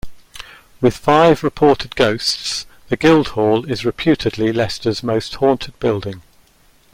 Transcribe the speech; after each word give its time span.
With 0.81 0.97
five 0.97 1.43
reported 1.43 1.95
ghosts, 1.95 2.65
the 2.89 2.97
Guildhall 2.97 3.69
is 3.71 3.85
reputedly 3.85 4.51
Leicester's 4.51 5.03
most 5.03 5.35
haunted 5.35 5.77
building. 5.79 6.23